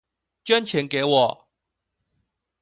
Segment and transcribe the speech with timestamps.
[0.43, 1.47] 捐錢給我